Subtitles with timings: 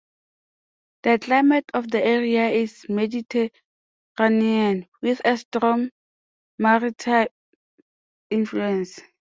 [1.03, 5.91] The climate of the area is Mediterranean with a strong
[6.57, 7.27] maritime
[8.31, 8.99] influence.